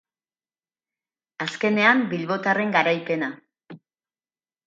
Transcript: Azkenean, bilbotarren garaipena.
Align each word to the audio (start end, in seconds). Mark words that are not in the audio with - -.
Azkenean, 1.45 2.01
bilbotarren 2.13 2.73
garaipena. 2.79 3.31